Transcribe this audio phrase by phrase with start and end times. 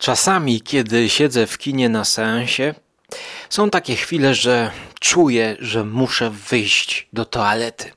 [0.00, 2.74] Czasami, kiedy siedzę w kinie na seansie,
[3.50, 7.92] są takie chwile, że czuję, że muszę wyjść do toalety.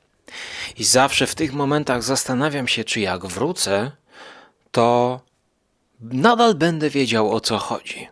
[0.78, 3.92] I zawsze w tych momentach zastanawiam się, czy jak wrócę,
[4.72, 5.20] to
[6.02, 8.08] nadal będę wiedział o co chodzi.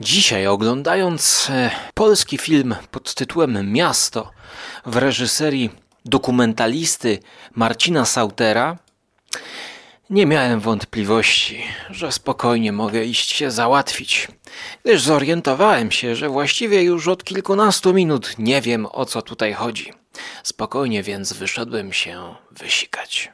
[0.00, 4.30] Dzisiaj, oglądając e, polski film pod tytułem Miasto
[4.86, 5.70] w reżyserii
[6.04, 7.18] dokumentalisty
[7.54, 8.78] Marcina Sautera,
[10.10, 14.28] nie miałem wątpliwości, że spokojnie mogę iść się załatwić,
[14.84, 19.92] gdyż zorientowałem się, że właściwie już od kilkunastu minut nie wiem o co tutaj chodzi.
[20.42, 23.32] Spokojnie więc wyszedłem się wysikać.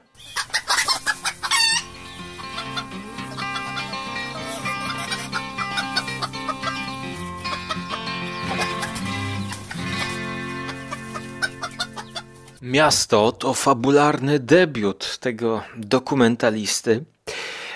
[12.62, 17.04] Miasto to fabularny debiut tego dokumentalisty,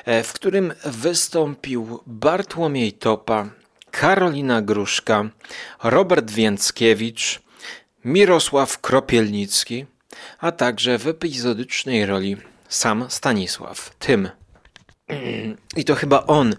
[0.05, 3.49] e, w którym wystąpił Bartłomiej Topa,
[3.91, 5.25] Karolina Gruszka,
[5.83, 7.41] Robert Więckiewicz,
[8.05, 9.87] Mirosław Kropielnicki,
[10.39, 12.37] a także w epizodycznej roli
[12.69, 14.29] sam Stanisław Tym.
[15.77, 16.57] I to chyba on e,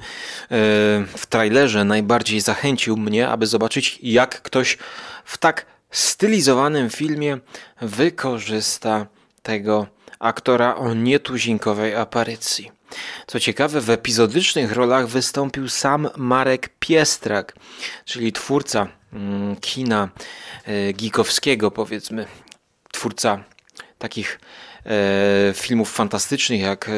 [1.17, 4.77] w trailerze najbardziej zachęcił mnie, aby zobaczyć, jak ktoś
[5.25, 7.37] w tak stylizowanym filmie
[7.81, 9.07] wykorzysta
[9.43, 9.87] tego
[10.19, 12.71] aktora o nietuzinkowej aparycji.
[13.27, 17.55] Co ciekawe, w epizodycznych rolach wystąpił sam Marek Piestrak,
[18.05, 20.09] czyli twórca mm, kina
[20.65, 22.25] e, gikowskiego, powiedzmy,
[22.91, 23.43] twórca
[23.97, 24.39] takich
[24.85, 26.91] e, filmów fantastycznych jak e,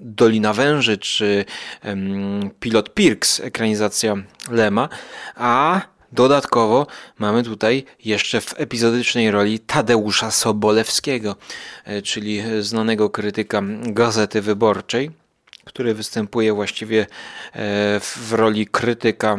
[0.00, 1.44] Dolina Węży czy
[2.60, 4.14] Pilot Pirks, ekranizacja
[4.50, 4.88] Lema,
[5.34, 5.80] a
[6.12, 6.86] Dodatkowo
[7.18, 11.36] mamy tutaj jeszcze w epizodycznej roli Tadeusza Sobolewskiego,
[11.84, 15.10] e, czyli znanego krytyka Gazety Wyborczej,
[15.64, 17.06] który występuje właściwie e,
[18.00, 19.36] w roli krytyka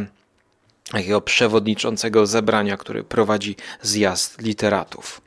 [0.92, 5.22] takiego przewodniczącego zebrania, który prowadzi zjazd literatów.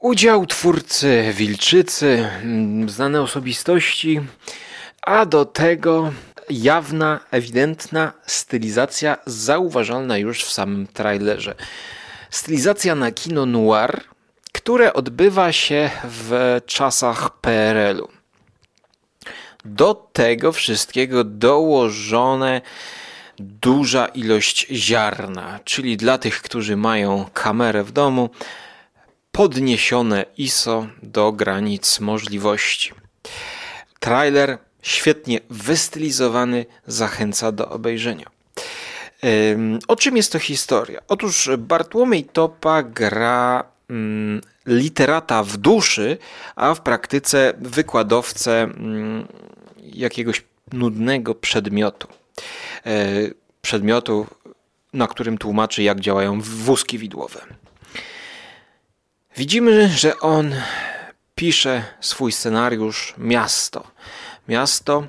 [0.00, 2.28] Udział twórcy Wilczycy,
[2.86, 4.20] znane osobistości,
[5.02, 6.12] a do tego
[6.50, 11.54] jawna, ewidentna stylizacja zauważalna już w samym trailerze.
[12.30, 14.00] Stylizacja na kino noir,
[14.52, 18.08] które odbywa się w czasach PRL-u.
[19.64, 22.60] Do tego wszystkiego dołożone
[23.38, 28.30] duża ilość ziarna, czyli dla tych, którzy mają kamerę w domu,
[29.32, 32.92] podniesione ISO do granic możliwości.
[34.00, 38.26] Trailer świetnie wystylizowany, zachęca do obejrzenia.
[39.88, 41.00] O czym jest to historia?
[41.08, 46.18] Otóż Bartłomiej Topa gra mm, literata w duszy,
[46.56, 49.28] a w praktyce wykładowcę mm,
[49.82, 52.08] jakiegoś nudnego przedmiotu.
[52.86, 53.06] E,
[53.62, 54.26] przedmiotu,
[54.92, 57.40] na którym tłumaczy, jak działają wózki widłowe.
[59.36, 60.54] Widzimy, że on
[61.34, 63.94] pisze swój scenariusz Miasto
[64.48, 65.04] miasto,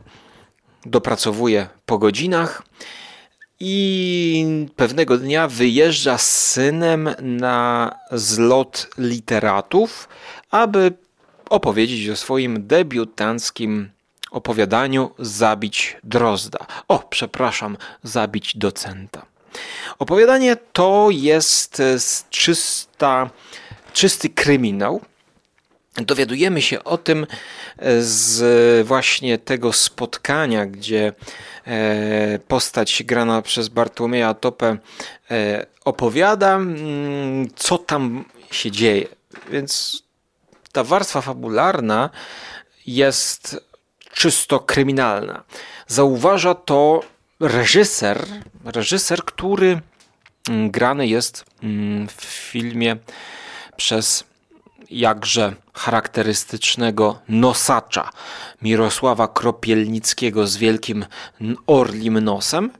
[0.85, 2.63] dopracowuje po godzinach
[3.59, 10.09] i pewnego dnia wyjeżdża z synem na zlot literatów,
[10.51, 10.93] aby
[11.49, 13.89] opowiedzieć o swoim debiutanckim
[14.31, 16.65] opowiadaniu Zabić Drozda.
[16.87, 19.25] O, przepraszam, Zabić Docenta.
[19.99, 21.81] Opowiadanie to jest
[22.29, 23.29] czysta,
[23.93, 25.01] czysty kryminał,
[26.01, 27.27] dowiadujemy się o tym
[27.77, 31.13] e, z właśnie tego spotkania, gdzie
[31.67, 34.77] e, postać grana przez Bartłomieja Topę
[35.31, 39.07] e, opowiada, mm, co tam się dzieje.
[39.51, 40.03] Więc
[40.71, 42.09] ta warstwa fabularna
[42.87, 43.57] jest
[44.13, 45.43] czysto kryminalna.
[45.87, 47.03] Zauważa to
[47.39, 48.25] reżyser,
[48.65, 49.81] reżyser, który
[50.49, 52.97] mm, grany jest mm, w filmie
[53.77, 54.23] przez
[54.91, 58.09] jakże charakterystycznego nosacza
[58.61, 61.05] Mirosława Kropielnickiego z wielkim
[61.67, 62.71] orlim nosem.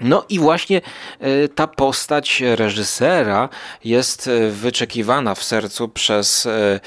[0.00, 0.80] No i właśnie
[1.20, 3.48] e, ta postać reżysera
[3.84, 6.80] jest e, wyczekiwana w sercu przez e,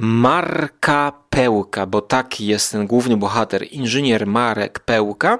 [0.00, 5.38] Marka Pełka, bo taki jest ten główny bohater, inżynier Marek Pełka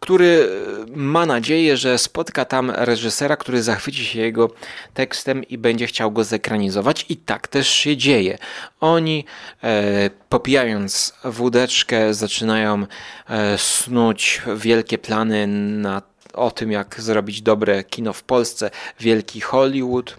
[0.00, 0.48] który
[0.96, 4.50] ma nadzieję, że spotka tam reżysera, który zachwyci się jego
[4.94, 7.06] tekstem i będzie chciał go zekranizować.
[7.08, 8.38] I tak też się dzieje.
[8.80, 9.24] Oni
[9.62, 12.86] e, popijając wódeczkę zaczynają
[13.28, 16.02] e, snuć wielkie plany na,
[16.32, 18.70] o tym, jak zrobić dobre kino w Polsce,
[19.00, 20.16] wielki Hollywood.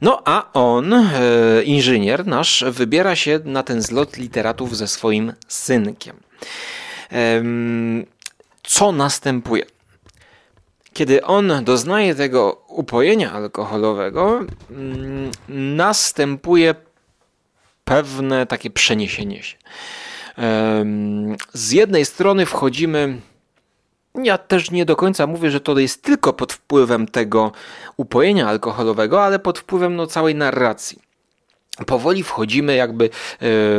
[0.00, 1.08] No a on, e,
[1.64, 6.16] inżynier nasz, wybiera się na ten zlot literatów ze swoim synkiem.
[8.64, 9.64] Co następuje?
[10.92, 14.40] Kiedy on doznaje tego upojenia alkoholowego,
[14.70, 15.30] mm,
[15.76, 16.74] następuje
[17.84, 19.56] pewne takie przeniesienie się.
[21.52, 23.20] Z jednej strony wchodzimy
[24.22, 27.52] ja też nie do końca mówię, że to jest tylko pod wpływem tego
[27.96, 30.98] upojenia alkoholowego, ale pod wpływem no, całej narracji.
[31.86, 33.08] Powoli wchodzimy jakby e,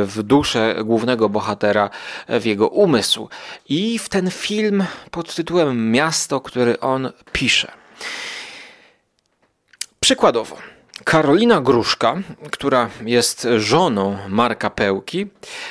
[0.04, 1.90] w duszę głównego bohatera,
[2.28, 3.28] w jego umysł
[3.68, 7.72] i w ten film pod tytułem Miasto, który on pisze.
[10.00, 10.56] Przykładowo,
[11.04, 12.16] Karolina Gruszka,
[12.50, 15.26] która jest żoną Marka Pełki,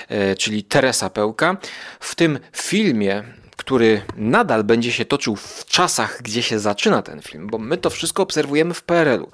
[0.10, 1.58] e, czyli Teresa Pełka,
[2.00, 3.24] w tym filmie
[3.66, 7.90] który nadal będzie się toczył w czasach, gdzie się zaczyna ten film, bo my to
[7.90, 9.32] wszystko obserwujemy w PRL-u,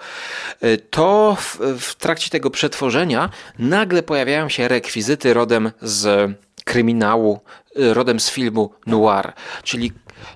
[0.62, 3.30] e, to w, w trakcie tego przetworzenia
[3.60, 6.32] nagle pojawiają się rekwizyty rodem z
[6.64, 7.40] kryminału,
[7.76, 9.34] e, rodem z filmu noir,
[9.64, 9.92] czyli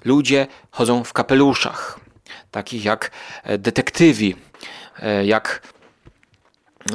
[0.05, 1.99] ludzie chodzą w kapeluszach,
[2.51, 3.11] takich jak
[3.43, 4.35] e, detektywi,
[5.25, 5.61] jak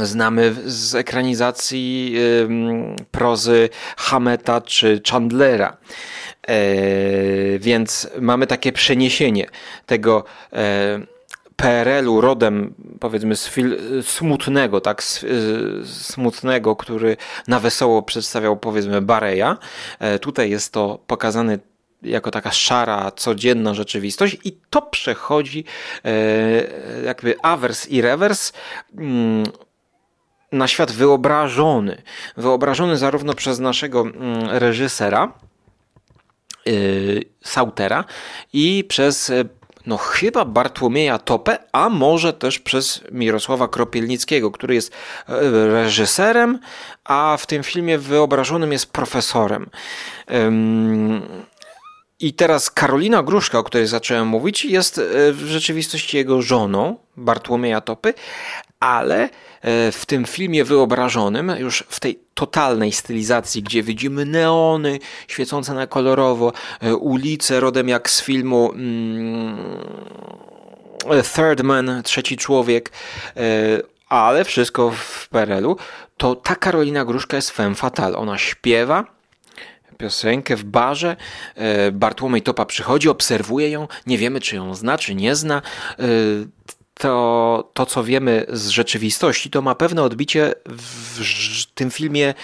[0.02, 2.16] znamy z ekranizacji
[3.10, 5.76] prozy Hameta czy Chandlera.
[6.48, 9.46] E, więc mamy takie przeniesienie
[9.86, 11.00] tego e,
[11.56, 15.02] PRL-u rodem powiedzmy z fil- smutnego, tak,
[15.84, 17.16] smutnego, który
[17.48, 19.56] na wesoło przedstawiał powiedzmy Bareja.
[19.98, 21.58] E, tutaj jest to pokazane
[22.02, 25.64] jako taka szara, codzienna rzeczywistość i to przechodzi
[27.04, 28.52] jakby awers i rewers
[28.98, 29.44] mm,
[30.52, 32.02] na świat wyobrażony.
[32.36, 35.32] Wyobrażony zarówno przez naszego mm, reżysera,
[37.44, 38.04] Sautera
[38.52, 39.48] i przez y,
[39.86, 45.32] no chyba Bartłomieja Topę, a może też przez Mirosława Kropielnickiego, który jest y,
[45.72, 46.58] reżyserem,
[47.04, 49.70] a w tym filmie wyobrażonym jest profesorem.
[52.20, 55.00] I teraz Karolina Gruszka, o której zacząłem mówić, jest
[55.32, 58.14] w rzeczywistości jego żoną, Bartłomieja Topy,
[58.80, 65.74] ale e, w tym filmie wyobrażonym, już w tej totalnej stylizacji, gdzie widzimy neony świecące
[65.74, 69.56] na kolorowo, e, ulice rodem jak z filmu mm,
[71.34, 72.92] Third Man, Trzeci Człowiek,
[73.36, 73.40] e,
[74.08, 75.76] ale wszystko w PRL-u,
[76.16, 78.16] to ta Karolina Gruszka jest femme fatale.
[78.16, 79.19] Ona śpiewa,
[80.00, 81.16] piosenkę w barze.
[81.92, 85.62] Bartłomiej Topa przychodzi, obserwuje ją, nie wiemy czy ją zna, czy nie zna
[87.00, 92.34] to, to, co wiemy z rzeczywistości, to ma pewne odbicie w tym filmie,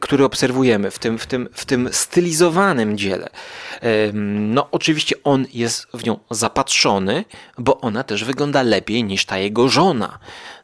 [0.00, 3.28] który obserwujemy, w tym, w tym, w tym stylizowanym dziele.
[4.38, 7.24] No, oczywiście on jest w nią zapatrzony,
[7.58, 10.18] bo ona też wygląda lepiej niż ta jego żona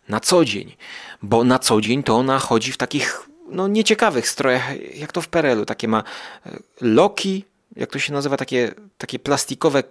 [0.08, 0.76] na co dzień,
[1.23, 5.29] bo na co dzień to ona chodzi w takich no, nieciekawych strojach, jak to w
[5.29, 5.64] Perelu.
[5.64, 6.02] Takie ma
[6.46, 7.44] e, loki,
[7.76, 9.82] jak to się nazywa, takie, takie plastikowe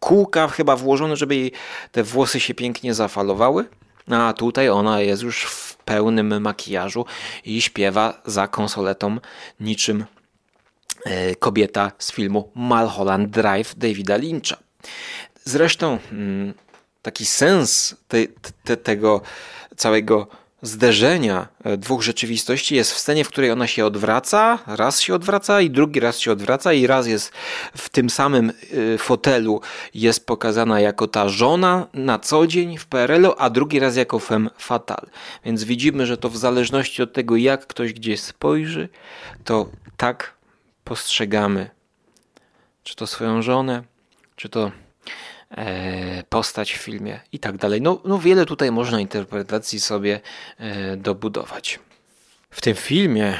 [0.00, 1.52] kółka chyba włożone, żeby jej
[1.92, 3.68] te włosy się pięknie zafalowały.
[4.10, 7.04] A tutaj ona jest już w pełnym makijażu
[7.44, 9.18] i śpiewa za konsoletą
[9.60, 10.04] niczym
[11.04, 14.56] e, kobieta z filmu Malholland Drive Davida Lyncha.
[15.44, 16.54] Zresztą mm,
[17.02, 18.18] taki sens te,
[18.64, 19.20] te, tego
[19.76, 20.26] całego
[20.62, 25.60] zderzenia e, dwóch rzeczywistości jest w scenie, w której ona się odwraca, raz się odwraca
[25.60, 27.32] i drugi raz się odwraca i raz jest
[27.76, 28.52] w tym samym
[28.94, 29.60] e, fotelu
[29.94, 34.50] jest pokazana jako ta żona na co dzień w PRL-u, a drugi raz jako femme
[34.58, 35.10] fatale.
[35.44, 38.88] Więc widzimy, że to w zależności od tego jak ktoś gdzieś spojrzy,
[39.44, 40.34] to tak
[40.84, 41.70] postrzegamy
[42.84, 43.82] czy to swoją żonę,
[44.36, 44.72] czy to
[46.28, 47.82] postać w filmie i tak dalej.
[47.82, 50.20] No, no wiele tutaj można interpretacji sobie
[50.58, 51.78] e, dobudować.
[52.50, 53.38] W tym filmie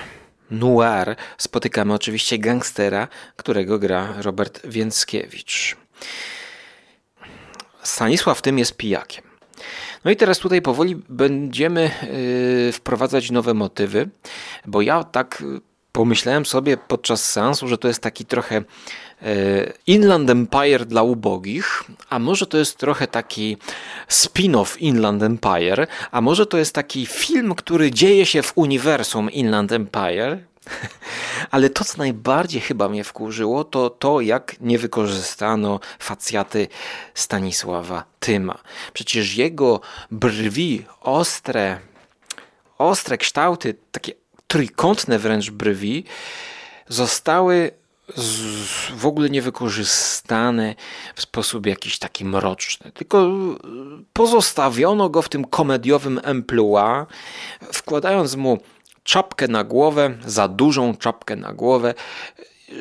[0.51, 5.77] noir spotykamy oczywiście gangstera, którego gra Robert Więckiewicz.
[7.83, 9.25] Stanisław w tym jest pijakiem.
[10.05, 11.91] No i teraz tutaj powoli będziemy
[12.69, 14.09] e, wprowadzać nowe motywy,
[14.67, 15.43] bo ja tak
[15.93, 19.10] pomyślałem sobie podczas seansu, że to jest taki trochę E,
[19.87, 23.57] Inland Empire dla ubogich, a może to jest trochę taki
[24.09, 29.73] spin-off Inland Empire, a może to jest taki film, który dzieje się w uniwersum Inland
[29.73, 30.39] Empire.
[31.51, 36.69] Ale to, co najbardziej chyba mnie wkurzyło, to to, jak nie wykorzystano facjaty
[37.15, 38.59] Stanisława Tyma.
[38.93, 41.79] Przecież jego brwi, ostre,
[42.79, 44.13] ostre kształty, takie
[44.47, 46.05] trójkątne wręcz brwi,
[46.89, 47.80] zostały
[48.97, 50.75] w ogóle niewykorzystane
[51.15, 53.31] w sposób jakiś taki mroczny, tylko
[54.13, 57.05] pozostawiono go w tym komediowym emploi,
[57.73, 58.59] wkładając mu
[59.03, 61.95] czapkę na głowę, za dużą czapkę na głowę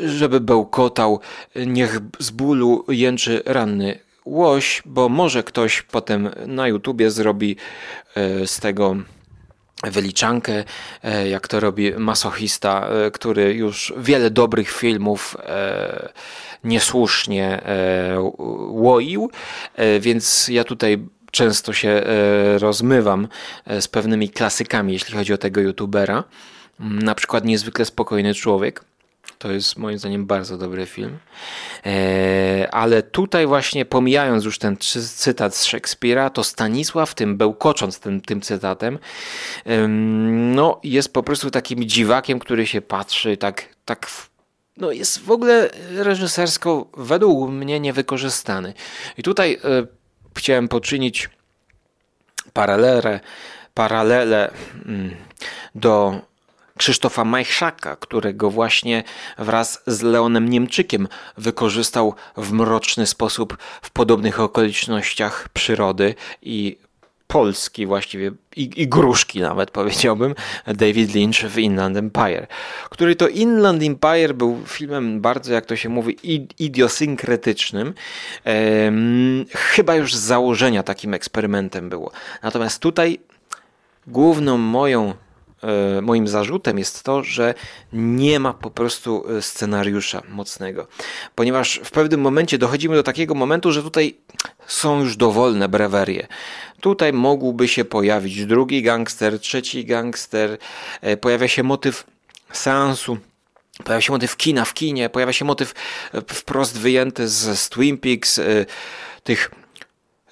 [0.06, 1.20] żeby bełkotał,
[1.56, 7.56] niech z bólu jęczy ranny łoś, bo może ktoś potem na YouTubie zrobi
[8.16, 8.96] e, z tego
[9.84, 10.64] wyliczankę,
[11.04, 15.38] e, jak to robi masochista, e, który już wiele dobrych filmów
[16.64, 17.62] niesłusznie
[18.70, 19.32] łoił,
[20.00, 20.98] więc ja tutaj
[21.32, 22.04] często się
[22.58, 23.28] rozmywam
[23.80, 26.24] z pewnymi klasykami, jeśli chodzi o tego youtubera.
[26.80, 28.84] Na przykład niezwykle spokojny człowiek.
[29.38, 31.18] To jest moim zdaniem bardzo dobry film.
[31.86, 34.78] E, ale tutaj właśnie pomijając już ten
[35.16, 39.00] cytat z Szekspira, to Stanisław tym bełkocząc tym, tym cytatem,
[40.30, 44.08] no jest po prostu takim dziwakiem, który się patrzy tak, tak
[44.80, 48.74] no jest w ogóle reżysersko według mnie niewykorzystany.
[49.18, 49.88] I tutaj e,
[50.38, 51.30] chciałem poczynić
[52.54, 53.20] paralelę,
[53.74, 54.52] paralelę
[54.86, 55.16] mm,
[55.76, 56.22] do
[56.80, 59.04] Krzysztofa Majchrzaka, którego właśnie
[59.38, 61.08] wraz z Leonem Niemczykiem
[61.38, 66.78] wykorzystał w mroczny sposób w podobnych okolicznościach przyrody i
[67.28, 70.36] Polski właściwie i, i, gruszki nawet powiedziałbym
[70.68, 72.48] David Lynch w Inland Empire,
[72.90, 76.18] który to Inland Empire był filmem bardzo jak to się mówi
[76.60, 77.94] idiosynkretycznym.
[78.44, 82.12] Ehm, chyba już z założenia takim eksperymentem było.
[82.44, 83.20] Natomiast tutaj
[84.08, 85.14] główną moją
[86.02, 87.54] moim zarzutem jest to, że
[87.94, 90.88] nie ma po prostu e, scenariusza mocnego.
[91.36, 94.18] Ponieważ w pewnym momencie dochodzimy do takiego momentu, że tutaj
[94.68, 96.28] są już dowolne brewerie.
[96.82, 100.58] Tutaj mógłby się pojawić drugi gangster, trzeci gangster,
[101.02, 102.04] e, pojawia się motyw
[102.52, 103.18] seansu.
[103.84, 105.74] Pojawia się motyw kina w kinie, pojawia się motyw
[106.28, 108.42] wprost wyjęty z, z Twin Peaks,
[109.24, 109.52] tych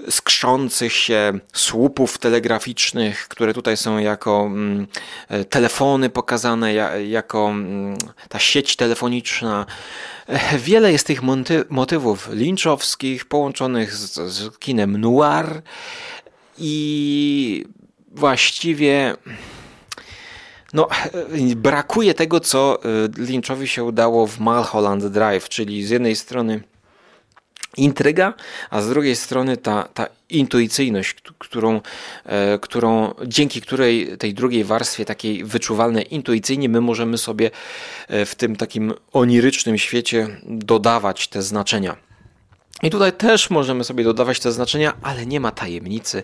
[0.09, 4.87] skrzących się słupów telegraficznych, które tutaj są jako mm,
[5.29, 6.73] e, telefony pokazane,
[7.07, 7.97] jako mm,
[8.29, 9.65] ta sieć telefoniczna.
[10.27, 11.21] E, wiele jest tych
[11.69, 15.61] motywów lynchowskich połączonych z, z kinem noir
[16.57, 17.65] i
[18.11, 19.15] właściwie
[20.73, 22.79] no, e, brakuje tego, co
[23.17, 26.63] Lynchowi się udało w Mulholland Drive, czyli z jednej strony
[27.77, 28.33] intryga,
[28.69, 31.81] a z drugiej strony ta, ta intuicyjność, którą,
[32.25, 37.51] e, którą, dzięki której tej drugiej warstwie, takiej wyczuwalnej intuicyjnie, my możemy sobie
[38.07, 42.06] e, w tym takim onirycznym świecie dodawać te znaczenia.
[42.83, 46.23] I tutaj też możemy sobie dodawać te znaczenia, ale nie ma tajemnicy.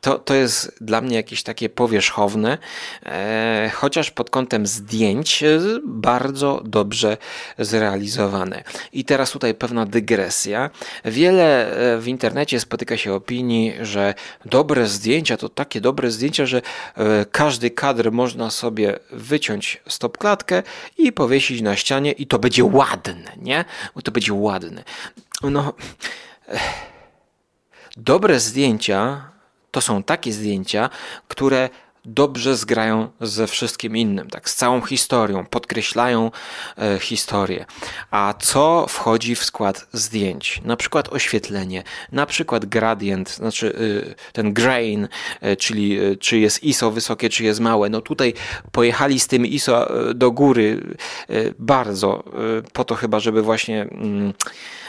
[0.00, 2.58] To, to jest dla mnie jakieś takie powierzchowne,
[3.06, 5.44] e, chociaż pod kątem zdjęć
[5.84, 7.16] bardzo dobrze
[7.58, 8.64] zrealizowane.
[8.92, 10.70] I teraz tutaj pewna dygresja.
[11.04, 14.14] Wiele e, w internecie spotyka się opinii, że
[14.44, 16.62] dobre zdjęcia to takie dobre zdjęcia, że
[16.96, 20.62] e, każdy kadr można sobie wyciąć stopklatkę
[20.98, 23.64] i powiesić na ścianie i to będzie ładne, nie?
[24.04, 24.84] To będzie ładne.
[25.42, 25.72] No,
[27.96, 29.30] dobre zdjęcia
[29.70, 30.90] to są takie zdjęcia,
[31.28, 31.68] które
[32.04, 36.30] dobrze zgrają ze wszystkim innym, tak, z całą historią, podkreślają
[36.78, 37.66] e, historię.
[38.10, 40.60] A co wchodzi w skład zdjęć?
[40.64, 45.08] Na przykład oświetlenie, na przykład gradient, znaczy y, ten grain,
[45.42, 47.88] y, czyli y, czy jest ISO wysokie, czy jest małe.
[47.88, 48.34] No tutaj
[48.72, 50.80] pojechali z tym ISO e, do góry
[51.58, 52.24] bardzo,
[52.72, 54.32] po to chyba, żeby właśnie mm,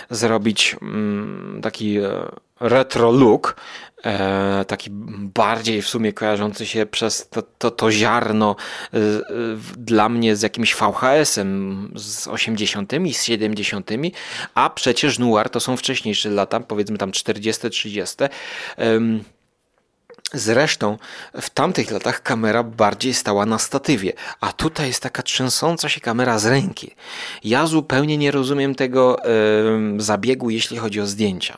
[0.09, 1.99] zrobić mm, taki
[2.59, 3.55] retro look,
[4.05, 4.89] e, taki
[5.33, 8.55] bardziej w sumie kojarzący się przez to, to, to ziarno
[8.93, 8.97] e,
[9.77, 13.89] dla mnie z jakimś VHS-em z 80., z 70.,
[14.55, 18.15] a przecież noir to są wcześniejsze lata, powiedzmy tam 40., 30.
[20.33, 20.97] Zresztą
[21.41, 26.39] w tamtych latach kamera bardziej stała na statywie, a tutaj jest taka trzęsąca się kamera
[26.39, 26.95] z ręki.
[27.43, 29.17] Ja zupełnie nie rozumiem tego
[29.93, 31.57] yy, zabiegu, jeśli chodzi o zdjęcia.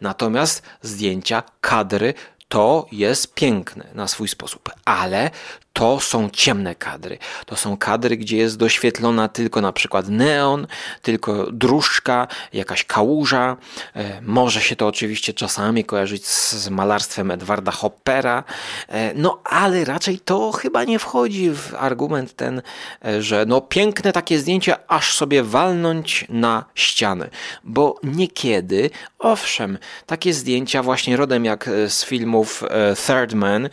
[0.00, 2.14] Natomiast zdjęcia, kadry
[2.48, 5.30] to jest piękne na swój sposób, ale
[5.74, 7.18] to są ciemne kadry.
[7.46, 10.66] To są kadry, gdzie jest doświetlona tylko na przykład neon,
[11.02, 13.56] tylko dróżka, jakaś kałuża.
[13.96, 18.44] E, może się to oczywiście czasami kojarzyć z malarstwem Edwarda Hoppera,
[18.88, 22.62] e, no ale raczej to chyba nie wchodzi w argument ten,
[23.04, 27.30] e, że no piękne takie zdjęcie, aż sobie walnąć na ściany.
[27.64, 32.62] Bo niekiedy, owszem, takie zdjęcia właśnie rodem jak z filmów
[33.06, 33.68] Third Man,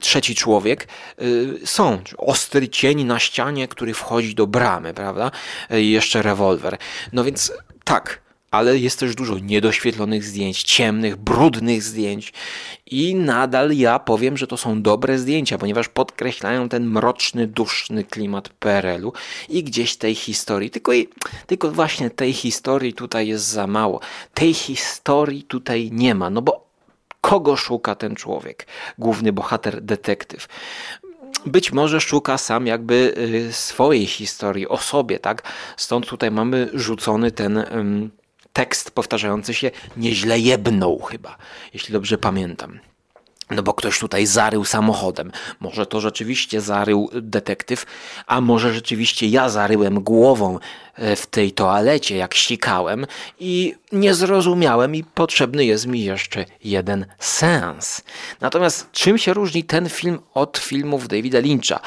[0.00, 0.88] Trzeci Człowiek, człowiek,
[1.22, 1.98] y, są.
[2.18, 5.30] Ostry cień na ścianie, który wchodzi do bramy, prawda?
[5.70, 6.78] I jeszcze rewolwer.
[7.12, 7.52] No więc
[7.84, 8.20] tak,
[8.50, 12.32] ale jest też dużo niedoświetlonych zdjęć, ciemnych, brudnych zdjęć
[12.86, 18.48] i nadal ja powiem, że to są dobre zdjęcia, ponieważ podkreślają ten mroczny, duszny klimat
[18.48, 19.12] PRL-u
[19.48, 20.92] i gdzieś tej historii, tylko,
[21.46, 24.00] tylko właśnie tej historii tutaj jest za mało.
[24.34, 26.63] Tej historii tutaj nie ma, no bo
[27.24, 28.66] kogo szuka ten człowiek,
[28.98, 30.48] główny bohater, detektyw?
[31.46, 33.14] być może szuka sam jakby
[33.48, 35.42] y, swojej historii o sobie, tak?
[35.76, 37.64] Stąd tutaj mamy rzucony ten
[38.52, 41.36] tekst powtarzający się nieźle jebnął chyba,
[41.74, 42.78] jeśli dobrze pamiętam.
[43.50, 45.32] No bo ktoś tutaj zarył samochodem.
[45.60, 47.86] Może to rzeczywiście zarył detektyw,
[48.26, 50.58] a może rzeczywiście ja zaryłem głową
[50.94, 53.06] e, w tej toalecie, jak sikałem
[53.40, 58.02] i nie zrozumiałem i potrzebny jest mi jeszcze jeden sens.
[58.40, 61.80] Natomiast czym się różni ten film od filmów Davida Lyncha?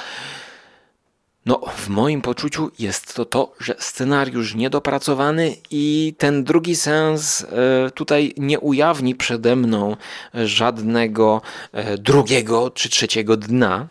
[1.48, 7.92] No, w moim poczuciu jest to to, że scenariusz niedopracowany i ten drugi sens e,
[7.92, 9.96] tutaj nie ujawni przede mną
[10.34, 13.88] żadnego e, drugiego czy trzeciego dna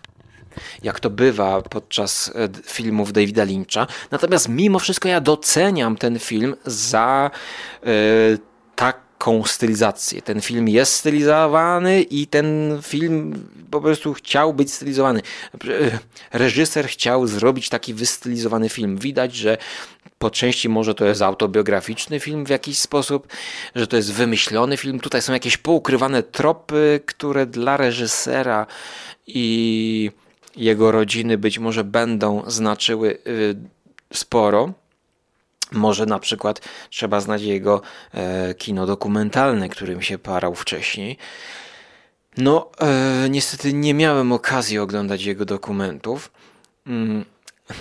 [0.82, 3.86] jak to bywa podczas e, filmów Davida Lyncha.
[4.10, 7.30] Natomiast mimo wszystko ja doceniam ten film za
[9.18, 10.22] taką stylizację.
[10.22, 15.22] Ten film jest stylizowany i ten film po prostu chciał być stylizowany.
[16.32, 18.98] Reżyser chciał zrobić taki wystylizowany film.
[18.98, 19.58] Widać, że
[20.18, 23.26] po części może to jest autobiograficzny film w jakiś sposób,
[23.74, 25.00] że to jest wymyślony film.
[25.00, 28.66] Tutaj są jakieś poukrywane tropy, które dla reżysera
[29.26, 30.10] i
[30.56, 33.56] jego rodziny być może będą znaczyły y,
[34.12, 34.72] sporo.
[35.72, 37.82] Może na przykład trzeba znać jego
[38.14, 41.16] e, kino dokumentalne, którym się parał wcześniej.
[42.36, 46.32] No, e, niestety nie miałem okazji oglądać jego dokumentów.
[46.86, 47.24] Mm,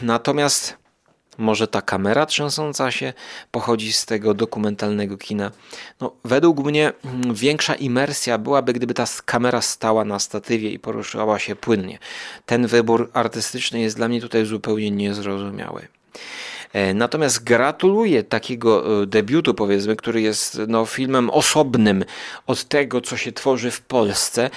[0.01, 0.77] natomiast
[1.37, 3.13] może ta kamera trzęsąca się
[3.51, 5.51] pochodzi z tego dokumentalnego kina.
[6.01, 11.39] No, według mnie mm, większa imersja byłaby, gdyby ta kamera stała na statywie i poruszała
[11.39, 11.99] się płynnie.
[12.45, 15.87] Ten wybór artystyczny jest dla mnie tutaj zupełnie niezrozumiały.
[16.75, 22.05] E, natomiast gratuluję takiego e, debiutu, powiedzmy, który jest no, filmem osobnym
[22.47, 24.49] od tego, co się tworzy w Polsce.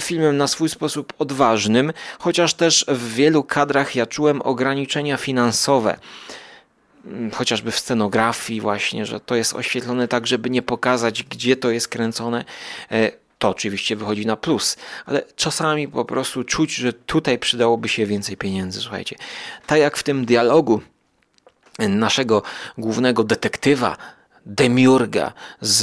[0.00, 5.98] Filmem na swój sposób odważnym, chociaż też w wielu kadrach ja czułem ograniczenia finansowe
[7.06, 11.70] mm, chociażby w scenografii właśnie, że to jest oświetlone tak, żeby nie pokazać, gdzie to
[11.70, 12.44] jest kręcone.
[12.90, 18.06] E, to oczywiście wychodzi na plus, ale czasami po prostu czuć, że tutaj przydałoby się
[18.06, 19.16] więcej pieniędzy, słuchajcie.
[19.66, 20.80] Tak jak w tym dialogu
[21.78, 22.42] naszego
[22.78, 23.96] głównego detektywa,
[24.46, 25.82] demiurga z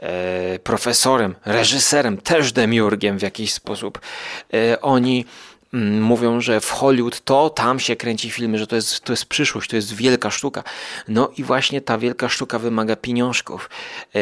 [0.00, 4.00] e, profesorem, reżyserem, też demiurgiem w jakiś sposób.
[4.54, 5.24] E, oni
[5.74, 9.26] mm, mówią, że w Hollywood to tam się kręci filmy, że to jest, to jest
[9.26, 10.62] przyszłość, to jest wielka sztuka.
[11.08, 13.70] No i właśnie ta wielka sztuka wymaga pieniążków.
[14.14, 14.18] E,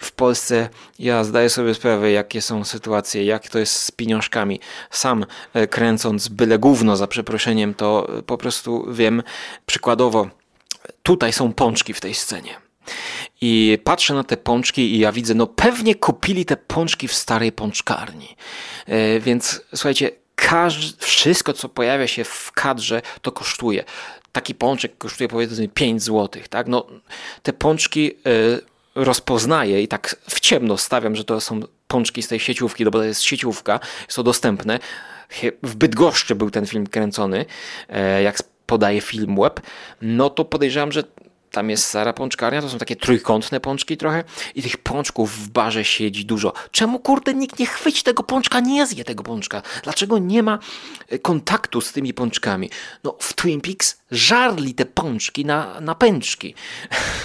[0.00, 4.60] w Polsce ja zdaję sobie sprawę, jakie są sytuacje, jak to jest z pieniążkami.
[4.90, 9.22] Sam e, kręcąc byle gówno za przeproszeniem, to e, po prostu wiem
[9.66, 10.28] przykładowo,
[11.02, 12.54] tutaj są pączki w tej scenie.
[13.40, 17.52] I patrzę na te pączki i ja widzę, no pewnie kupili te pączki w starej
[17.52, 18.36] pączkarni.
[18.86, 20.10] E, więc słuchajcie,
[20.98, 23.84] wszystko co pojawia się w kadrze to kosztuje.
[24.32, 26.68] Taki pączek kosztuje powiedzmy 5 zł, tak?
[26.68, 26.86] No,
[27.42, 28.12] te pączki
[28.94, 32.98] rozpoznaję i tak w ciemno stawiam, że to są pączki z tej sieciówki, no bo
[32.98, 34.78] to jest sieciówka, jest to dostępne.
[35.62, 37.44] W Bydgoszczy był ten film kręcony,
[37.88, 39.60] e, jak podaje film web,
[40.02, 41.04] no to podejrzewam, że
[41.50, 45.84] tam jest Sara Pączkarnia, to są takie trójkątne pączki trochę i tych pączków w barze
[45.84, 46.52] siedzi dużo.
[46.70, 49.62] Czemu kurde nikt nie chwyci tego pączka, nie zje tego pączka?
[49.82, 50.58] Dlaczego nie ma
[51.08, 52.70] e, kontaktu z tymi pączkami?
[53.04, 56.54] No w Twin Peaks żarli te pączki na, na pęczki.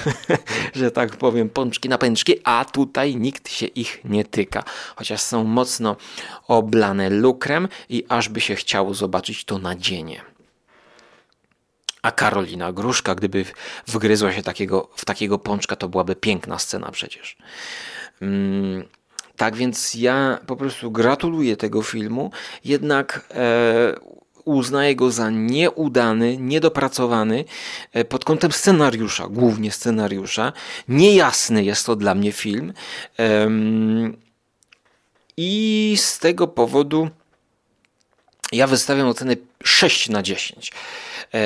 [0.75, 4.63] Że tak powiem, pączki na pęczki, a tutaj nikt się ich nie tyka.
[4.95, 5.95] Chociaż są mocno
[6.47, 10.34] oblane lukrem i aż by się chciało zobaczyć to nadzienie.
[12.05, 13.45] A Karolina Gruszka, gdyby
[13.87, 17.37] wgryzła się takiego, w takiego pączka, to byłaby piękna scena przecież.
[18.21, 18.83] Mm,
[19.35, 22.31] tak więc ja po prostu gratuluję tego filmu,
[22.65, 23.95] jednak e,
[24.43, 27.45] uznaję go za nieudany, niedopracowany
[27.93, 30.53] e, pod kątem scenariusza, głównie scenariusza.
[30.87, 32.73] Niejasny jest to dla mnie film.
[33.19, 33.49] E,
[35.37, 37.09] I z tego powodu
[38.51, 40.71] ja wystawiam ocenę 6 na 10.
[41.33, 41.39] E,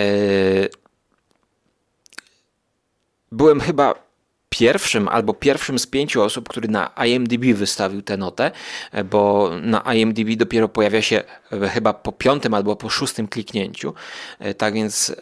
[3.31, 4.09] byłem chyba
[4.49, 8.51] pierwszym albo pierwszym z pięciu osób, który na IMDb wystawił tę notę,
[8.91, 13.93] e, bo na IMDb dopiero pojawia się e, chyba po piątym albo po szóstym kliknięciu.
[14.57, 15.15] Tak więc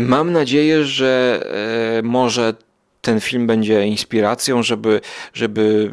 [0.00, 1.42] Mam nadzieję, że
[2.02, 2.54] może
[3.00, 5.00] ten film będzie inspiracją, żeby,
[5.34, 5.90] żeby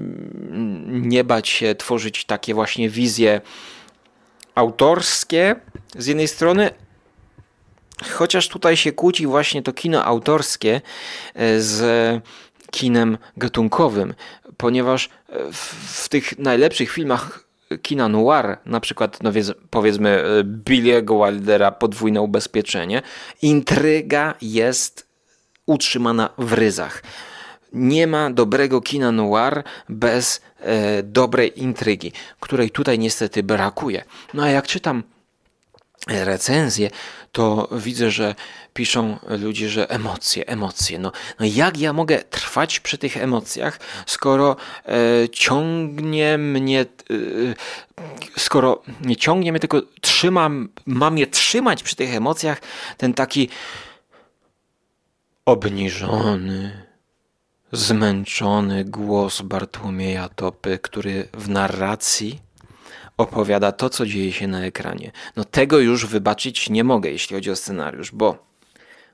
[0.88, 3.42] nie bać się tworzyć takie właśnie wizje
[4.56, 5.56] autorskie
[5.98, 6.70] z jednej strony,
[8.12, 10.82] chociaż tutaj się kłóci właśnie to kino autorskie
[11.36, 12.22] e, z
[12.72, 14.14] kinem gatunkowym,
[14.58, 15.10] ponieważ
[15.54, 15.58] w,
[16.04, 17.44] w tych najlepszych filmach
[17.82, 19.32] kina noir, na przykład no
[19.70, 23.02] powiedzmy e, Billy'ego Wildera Podwójne Ubezpieczenie,
[23.42, 25.08] intryga jest
[25.66, 27.04] utrzymana w ryzach.
[27.74, 34.04] Nie ma dobrego kina noir bez e, dobrej intrygi, której tutaj niestety brakuje.
[34.34, 35.04] No a jak czytam
[36.08, 36.90] recenzje,
[37.32, 38.36] to widzę, że
[38.74, 41.00] piszą ludzie, że emocje, emocje.
[41.00, 46.86] No, no jak ja mogę trwać przy tych emocjach, skoro e, ciągnie mnie, e,
[48.38, 52.62] skoro nie ciągnie mnie, tylko trzymam, mam je trzymać przy tych emocjach,
[52.98, 53.50] ten taki
[55.46, 56.86] obniżony,
[57.72, 62.40] zmęczony głos Bartłomieja Topy, który w narracji
[63.24, 65.12] opowiada to, co dzieje się na ekranie.
[65.36, 68.38] No tego już wybaczyć nie mogę, jeśli chodzi o scenariusz, bo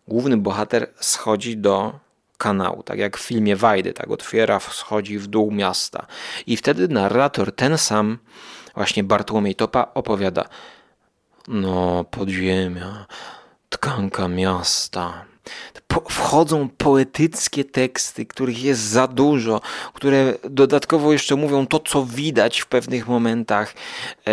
[0.08, 2.00] główny bohater schodzi do
[2.38, 6.06] kanału, tak jak w filmie Wajdy, tak otwiera, schodzi w dół miasta.
[6.48, 8.18] I wtedy narrator, ten sam,
[8.76, 10.50] właśnie Bartłomiej Topa, opowiada
[11.48, 13.06] no, podziemia,
[13.70, 15.26] tkanka miasta,
[16.10, 19.62] wchodzą poetyckie teksty, których jest za dużo,
[19.94, 23.74] które dodatkowo jeszcze mówią to, co widać w pewnych momentach.
[24.28, 24.32] E,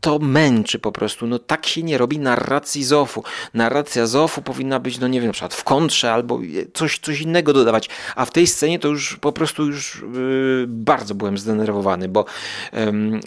[0.00, 1.26] to męczy po prostu.
[1.26, 3.24] No tak się nie robi narracji Zofu.
[3.54, 6.40] Narracja Zofu powinna być, no nie wiem, na przykład w kontrze albo
[6.74, 7.88] coś, coś innego dodawać.
[8.16, 12.24] A w tej scenie to już po prostu już yy, bardzo byłem zdenerwowany, bo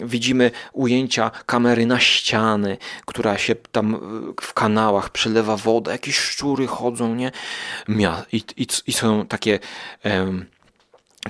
[0.04, 4.00] widzimy ujęcia kamery na ściany, która się tam
[4.40, 7.32] w kanałach przelewa woda, jakieś szczury chodzą, nie?
[8.32, 9.58] I, i, i są takie...
[10.04, 10.46] Yy,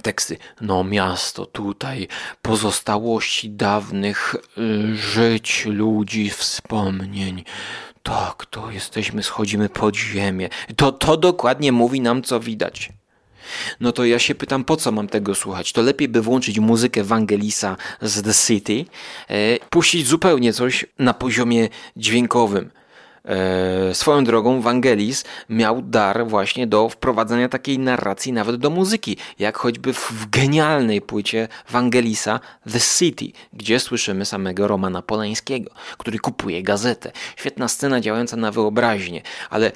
[0.03, 0.37] teksty.
[0.61, 2.09] No, miasto tutaj,
[2.43, 7.45] pozostałości dawnych y, żyć ludzi, wspomnień.
[8.03, 10.49] Tak, to jesteśmy, schodzimy pod ziemię.
[10.77, 12.93] To, to dokładnie mówi nam, co widać.
[13.81, 15.73] No to ja się pytam, po co mam tego słuchać?
[15.73, 18.85] To lepiej by włączyć muzykę Wangelisa z The City,
[19.29, 22.71] e, puścić zupełnie coś na poziomie dźwiękowym.
[23.25, 29.59] E, swoją drogą Wangelis miał dar właśnie do wprowadzania takiej narracji nawet do muzyki, jak
[29.59, 32.41] choćby w genialnej płycie Wangelisa
[32.73, 37.13] The City, gdzie słyszymy samego Romana Polańskiego, który kupuje gazetę.
[37.37, 39.73] Świetna scena działająca na wyobraźnię, ale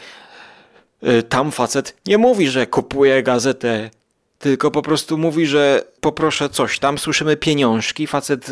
[1.03, 3.91] e, tam facet nie mówi, że kupuje gazetę
[4.39, 6.79] tylko po prostu mówi, że poproszę coś.
[6.79, 8.51] Tam słyszymy pieniążki, facet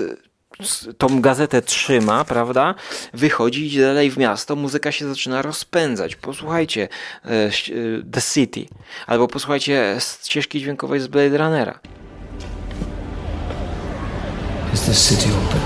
[0.99, 2.75] tą gazetę trzyma, prawda?
[3.14, 6.16] Wychodzi, idzie dalej w miasto, muzyka się zaczyna rozpędzać.
[6.16, 6.88] Posłuchajcie
[7.25, 7.51] e, e,
[8.12, 8.66] The City,
[9.07, 11.81] albo posłuchajcie ścieżki dźwiękowej z Blade Runnera.
[14.75, 15.61] Is city open?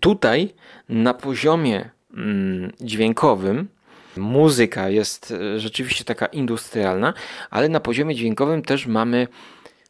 [0.00, 0.54] Tutaj
[0.88, 3.68] na poziomie mm, dźwiękowym
[4.18, 7.14] muzyka jest e, rzeczywiście taka industrialna,
[7.50, 9.28] ale na poziomie dźwiękowym też mamy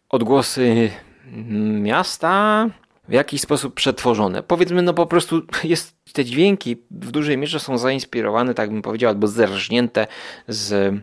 [0.08, 0.90] odgłosy
[1.80, 2.66] miasta
[3.08, 4.42] w jakiś sposób przetworzone.
[4.42, 9.08] Powiedzmy, no po prostu jest te dźwięki w dużej mierze są zainspirowane, tak bym powiedział,
[9.08, 10.06] albo zerżnięte
[10.48, 10.94] z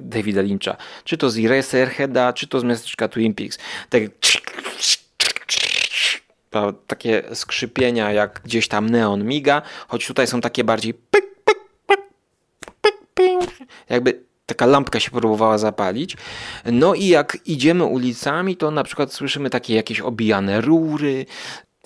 [0.00, 0.76] Davida Lyncha.
[1.04, 3.58] Czy to z Eraserheada, czy to z miasteczka Twin Peaks.
[3.90, 4.02] Tak
[6.86, 11.24] takie skrzypienia, jak gdzieś tam neon miga, choć tutaj są takie bardziej pyk,
[13.88, 16.16] jakby taka lampka się próbowała zapalić.
[16.64, 21.26] No i jak idziemy ulicami, to na przykład słyszymy takie jakieś obijane rury,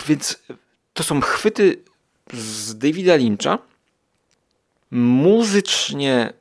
[0.07, 0.39] więc
[0.93, 1.83] to są chwyty
[2.33, 3.59] z Davida Lyncha.
[4.91, 6.33] Muzycznie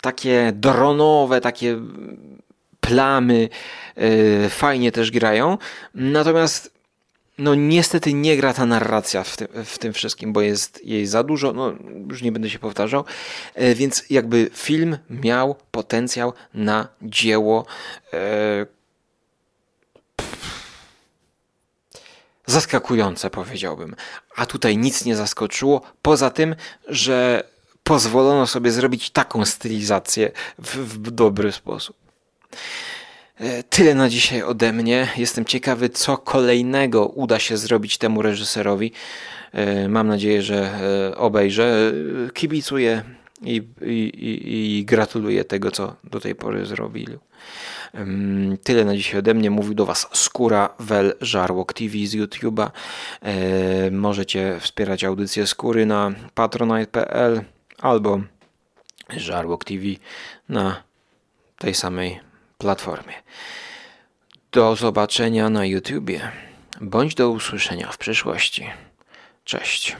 [0.00, 1.80] takie dronowe, takie
[2.80, 3.48] plamy
[3.96, 5.58] yy, fajnie też grają.
[5.94, 6.79] Natomiast
[7.40, 11.22] no niestety nie gra ta narracja w tym, w tym wszystkim, bo jest jej za
[11.22, 11.72] dużo, no
[12.10, 13.04] już nie będę się powtarzał,
[13.54, 17.66] e, więc jakby film miał potencjał na dzieło
[18.12, 18.66] e,
[22.46, 23.96] zaskakujące powiedziałbym,
[24.36, 26.56] a tutaj nic nie zaskoczyło, poza tym,
[26.88, 27.44] że
[27.84, 31.96] pozwolono sobie zrobić taką stylizację w, w dobry sposób.
[33.40, 35.08] E, tyle na dzisiaj ode mnie.
[35.16, 38.92] Jestem ciekawy, co kolejnego uda się zrobić temu reżyserowi.
[39.52, 40.70] E, mam nadzieję, że
[41.10, 41.92] e, obejrzę.
[42.34, 43.02] Kibicuję
[43.42, 47.18] i, i, i gratuluję tego, co do tej pory zrobili.
[48.62, 49.50] Tyle na dzisiaj ode mnie.
[49.50, 52.70] Mówił do Was Skóra Wel Żarłok TV z YouTube'a.
[53.90, 57.40] Możecie wspierać audycję Skóry na patronite.pl
[57.78, 58.20] albo
[59.16, 59.84] Żarłok TV
[60.48, 60.82] na
[61.58, 62.29] tej samej
[62.60, 63.14] platformie.
[64.52, 66.32] Do zobaczenia na YouTubie,
[66.80, 68.70] bądź do usłyszenia w przyszłości.
[69.44, 69.96] Cześć.